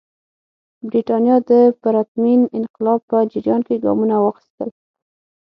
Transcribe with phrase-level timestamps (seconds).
[0.89, 1.51] برېټانیا د
[1.81, 4.69] پرتمین انقلاب په جریان کې ګامونه واخیستل.